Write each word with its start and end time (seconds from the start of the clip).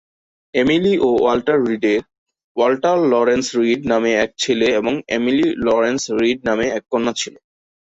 Emily 0.53 0.93
ও 0.99 1.09
Walter 1.17 1.57
রিডের 1.67 2.01
Walter 2.57 2.97
Lawrence 3.11 3.45
Reed 3.59 3.81
নামে 3.91 4.11
এক 4.23 4.31
ছেলে 4.39 4.67
এবং 4.79 4.93
এমিলি 5.15 5.47
লরেন্স 5.65 6.01
রিড 6.19 6.39
নামে 6.47 6.65
এক 6.77 6.83
কন্যা 6.91 7.13
ছিল। 7.21 7.35